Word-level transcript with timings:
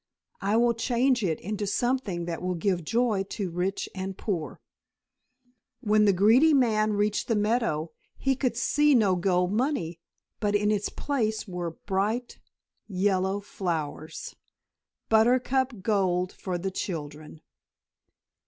I 0.41 0.57
will 0.57 0.73
change 0.73 1.23
it 1.23 1.39
into 1.41 1.67
something 1.67 2.25
that 2.25 2.41
will 2.41 2.55
give 2.55 2.83
joy 2.83 3.21
to 3.29 3.51
rich 3.51 3.87
and 3.93 4.17
poor." 4.17 4.59
When 5.79 6.05
the 6.05 6.11
greedy 6.11 6.55
man 6.55 6.93
reached 6.93 7.27
the 7.27 7.35
meadow 7.35 7.91
he 8.17 8.35
could 8.35 8.57
see 8.57 8.95
no 8.95 9.15
gold 9.15 9.51
money, 9.53 9.99
but 10.39 10.55
in 10.55 10.71
its 10.71 10.89
place 10.89 11.47
were 11.47 11.69
bright, 11.85 12.39
yellow 12.87 13.41
flowers 13.41 14.35
buttercup 15.07 15.83
gold 15.83 16.33
for 16.33 16.57
the 16.57 16.71
children. 16.71 17.41